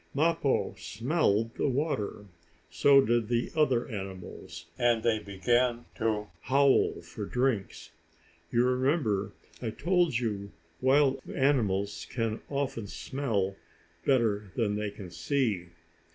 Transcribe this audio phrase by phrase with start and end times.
[0.15, 2.25] Mappo smelled the water.
[2.71, 7.91] So did the other animals, and they began to howl for drinks.
[8.51, 13.55] You remember I told you wild animals can often smell
[14.03, 15.67] better than they can see.